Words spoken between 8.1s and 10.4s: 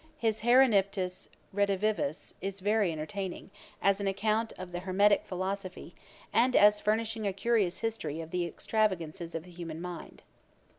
of the extravagancies of the human mind.